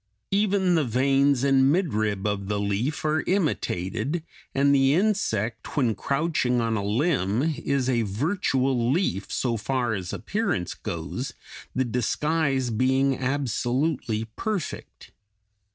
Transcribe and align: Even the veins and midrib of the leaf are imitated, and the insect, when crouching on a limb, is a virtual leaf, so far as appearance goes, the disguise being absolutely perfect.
Even 0.31 0.73
the 0.73 0.83
veins 0.83 1.43
and 1.43 1.71
midrib 1.71 2.25
of 2.25 2.47
the 2.47 2.59
leaf 2.59 3.05
are 3.05 3.21
imitated, 3.27 4.23
and 4.55 4.73
the 4.73 4.95
insect, 4.95 5.77
when 5.77 5.93
crouching 5.93 6.59
on 6.59 6.75
a 6.75 6.83
limb, 6.83 7.43
is 7.63 7.87
a 7.87 8.01
virtual 8.01 8.89
leaf, 8.91 9.31
so 9.31 9.57
far 9.57 9.93
as 9.93 10.11
appearance 10.11 10.73
goes, 10.73 11.33
the 11.75 11.85
disguise 11.85 12.71
being 12.71 13.15
absolutely 13.15 14.25
perfect. 14.35 15.11